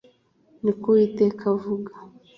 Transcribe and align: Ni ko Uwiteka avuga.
Ni 0.63 0.71
ko 0.79 0.85
Uwiteka 0.91 1.43
avuga. 1.55 1.91